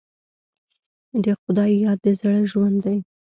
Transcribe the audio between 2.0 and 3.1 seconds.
د زړه ژوند دی.